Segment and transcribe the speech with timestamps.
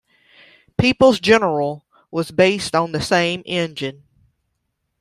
[0.79, 4.01] "People's General" was based on the same engine.